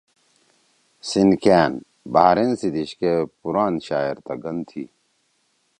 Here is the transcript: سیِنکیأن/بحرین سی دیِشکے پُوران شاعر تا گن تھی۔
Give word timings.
سیِنکیأن/بحرین 1.07 2.51
سی 2.59 2.67
دیِشکے 2.75 3.13
پُوران 3.39 3.73
شاعر 3.87 4.15
تا 4.25 4.33
گن 4.43 4.57
تھی۔ 4.69 4.83